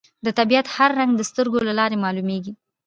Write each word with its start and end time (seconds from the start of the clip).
د 0.25 0.27
طبیعت 0.37 0.67
هر 0.75 0.89
رنګ 0.99 1.11
د 1.15 1.21
سترګو 1.29 1.57
له 1.67 1.73
لارې 1.79 2.01
معلومېږي 2.03 2.53